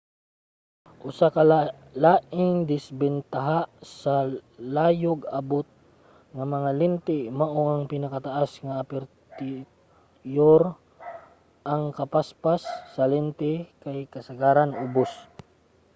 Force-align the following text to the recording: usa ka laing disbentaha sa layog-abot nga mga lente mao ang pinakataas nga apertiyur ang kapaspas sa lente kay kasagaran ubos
usa 1.09 1.27
ka 1.35 1.43
laing 2.03 2.55
disbentaha 2.71 3.59
sa 3.99 4.15
layog-abot 4.75 5.67
nga 6.35 6.45
mga 6.55 6.69
lente 6.79 7.17
mao 7.39 7.61
ang 7.67 7.83
pinakataas 7.93 8.51
nga 8.65 8.77
apertiyur 8.83 10.61
ang 11.71 11.83
kapaspas 11.99 12.61
sa 12.93 13.03
lente 13.13 13.53
kay 13.83 13.97
kasagaran 14.13 14.71
ubos 14.85 15.11